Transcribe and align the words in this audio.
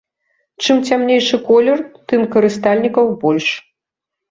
Чым 0.63 0.77
цямнейшы 0.89 1.39
колер, 1.51 1.79
тым 2.13 2.25
карыстальнікаў 2.33 3.15
больш. 3.23 3.47